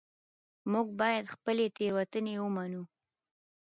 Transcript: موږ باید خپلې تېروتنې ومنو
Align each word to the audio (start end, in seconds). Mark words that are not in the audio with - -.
موږ 0.71 0.87
باید 1.01 1.25
خپلې 1.33 1.65
تېروتنې 1.77 2.33
ومنو 2.39 2.83